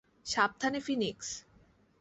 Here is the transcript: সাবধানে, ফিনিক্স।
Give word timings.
সাবধানে, 0.25 0.79
ফিনিক্স। 0.79 1.29